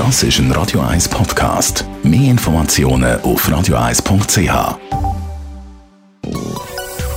[0.00, 1.84] Das ist ein Radio 1 Podcast.
[2.02, 4.78] Mehr Informationen auf radio1.ch.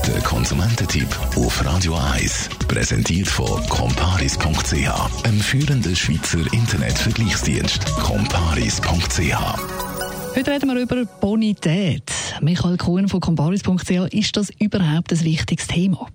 [0.06, 1.08] Der Konsumententipp
[1.38, 7.86] auf Radio 1 präsentiert von comparis.ch, einem führenden Schweizer Internetvergleichsdienst.
[8.04, 9.38] comparis.ch.
[10.36, 12.12] Heute reden wir über Bonität.
[12.42, 16.10] Michael Kuhn von comparis.ch, ist das überhaupt ein wichtiges Thema?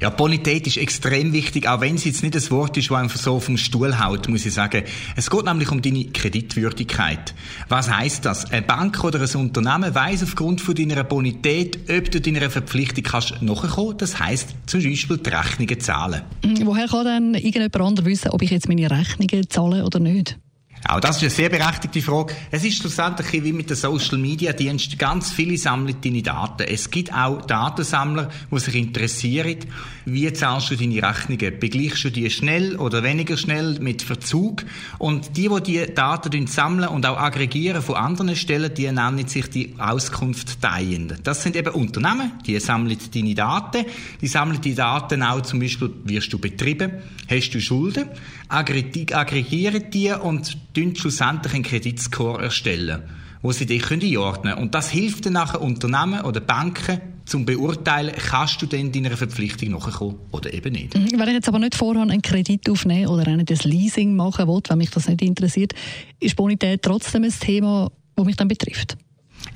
[0.00, 3.18] Ja, Bonität ist extrem wichtig, auch wenn es jetzt nicht das Wort ist, das einfach
[3.18, 4.84] so vom Stuhl haut, muss ich sagen.
[5.16, 7.34] Es geht nämlich um deine Kreditwürdigkeit.
[7.68, 8.50] Was heißt das?
[8.50, 13.42] Eine Bank oder ein Unternehmen weiss aufgrund von deiner Bonität, ob du deiner Verpflichtung kannst
[13.42, 13.98] nachkommen.
[13.98, 16.22] Das heißt zum Beispiel die Rechnungen zahlen.
[16.62, 20.38] Woher kann dann irgendjemand anderes wissen, ob ich jetzt meine Rechnungen zahle oder nicht?
[20.86, 22.34] Auch das ist eine sehr berechtigte Frage.
[22.50, 24.98] Es ist schlussendlich wie mit den Social Media Diensten.
[24.98, 26.62] Ganz viele sammeln deine Daten.
[26.62, 29.56] Es gibt auch Datensammler, die sich interessieren,
[30.04, 31.58] wie zahlst du deine Rechnungen?
[31.58, 34.64] Begleichst du die schnell oder weniger schnell mit Verzug?
[34.98, 39.50] Und die, die die Daten sammeln und auch aggregieren von anderen Stellen, die nennen sich
[39.50, 41.18] die Auskunft Teilenden.
[41.22, 43.84] Das sind eben Unternehmen, die sammeln deine Daten.
[44.20, 46.92] Die sammeln die Daten auch zum Beispiel, wirst du betrieben,
[47.28, 48.08] hast du Schulden,
[48.48, 50.56] aggregieren die und
[50.98, 53.02] schlussendlich einen Kreditscore erstellen,
[53.42, 54.62] wo sie dich einordnen können.
[54.62, 59.70] Und das hilft dann nachher Unternehmen oder Banken, zum beurteilen, kannst du denn deiner Verpflichtung
[59.70, 60.96] nachkommen oder eben nicht.
[60.96, 61.10] Mhm.
[61.18, 64.78] Wenn ich jetzt aber nicht vorher einen Kredit aufnehmen oder ein Leasing machen will, wenn
[64.78, 65.74] mich das nicht interessiert,
[66.20, 68.96] ist Bonität trotzdem ein Thema, das mich dann betrifft?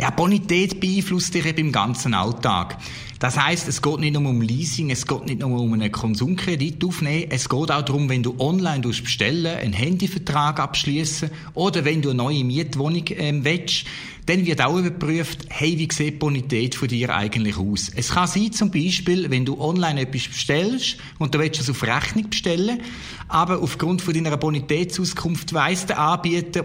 [0.02, 2.76] Ja, Bonität beeinflusst dich eben im ganzen Alltag.
[3.20, 6.84] Das heißt, es geht nicht nur um Leasing, es geht nicht nur um einen Konsumkredit
[6.84, 12.10] aufnehmen, es geht auch darum, wenn du online bestellen, einen Handyvertrag abschließen oder wenn du
[12.10, 13.84] eine neue Mietwohnung ähm, willst,
[14.26, 17.88] dann wird auch überprüft, hey, wie sieht die Bonität von dir eigentlich aus?
[17.94, 21.80] Es kann sein, zum Beispiel, wenn du online etwas bestellst und du willst es auf
[21.84, 22.80] Rechnung bestellen,
[23.28, 26.64] aber aufgrund von deiner Bonitätsauskunft weiss der Anbieter,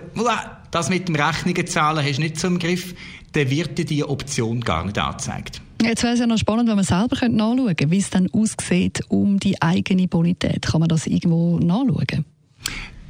[0.71, 2.93] das mit dem Rechnungen zahlen hast du nicht so im Griff,
[3.33, 5.61] dann wird dir diese Option gar nicht angezeigt.
[5.81, 9.01] Jetzt wäre es ja noch spannend, wenn man selber nachschauen könnte, wie es dann aussieht
[9.09, 10.63] um die eigene Bonität.
[10.63, 12.25] Kann man das irgendwo nachschauen?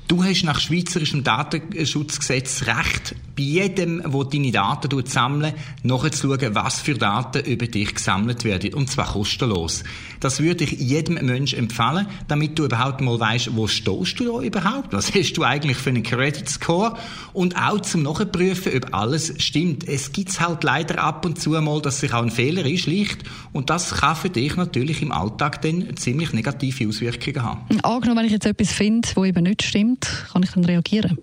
[0.08, 5.54] Du hast nach schweizerischem Datenschutzgesetz Recht, bei jedem, der deine Daten sammelt,
[5.84, 8.74] nachzuschauen, was für Daten über dich gesammelt werden.
[8.74, 9.84] Und zwar kostenlos.
[10.20, 14.42] Das würde ich jedem Menschen empfehlen, damit du überhaupt mal weißt, wo stehst du da
[14.42, 14.92] überhaupt?
[14.92, 16.98] Was hast du eigentlich für einen Credit Score?
[17.34, 19.88] Und auch zum Nachprüfen, ob alles stimmt.
[19.88, 23.24] Es gibt halt leider ab und zu mal, dass sich auch ein Fehler einschleicht.
[23.54, 27.80] Und das kann für dich natürlich im Alltag dann ziemlich negative Auswirkungen haben.
[27.84, 31.20] Angenommen, wenn ich jetzt etwas finde, wo eben nicht stimmt, kann ich dann reagieren?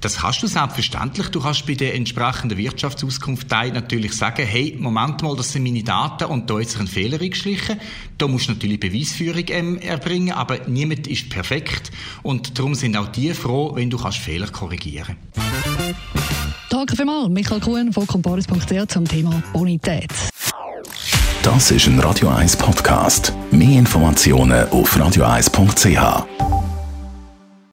[0.00, 1.28] Das kannst du selbstverständlich.
[1.28, 6.24] Du kannst bei der entsprechenden Wirtschaftsauskunft natürlich sagen, hey, Moment mal, das sind meine Daten
[6.24, 7.80] und da ist sich ein Fehler eingeschlichen.
[8.16, 11.90] Da musst du natürlich Beweisführung ähm, erbringen, aber niemand ist perfekt
[12.22, 15.16] und darum sind auch die froh, wenn du kannst Fehler korrigieren
[16.70, 20.10] Danke vielmals, Michael Kuhn von comparis.ch zum Thema Bonität.
[21.42, 23.32] Das ist ein Radio 1 Podcast.
[23.50, 26.57] Mehr Informationen auf radio1.ch.